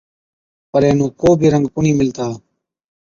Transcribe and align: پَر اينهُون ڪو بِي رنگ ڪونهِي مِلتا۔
پَر 0.71 0.81
اينهُون 0.85 1.09
ڪو 1.19 1.29
بِي 1.39 1.47
رنگ 1.53 1.65
ڪونهِي 1.73 1.93
مِلتا۔ 1.99 2.25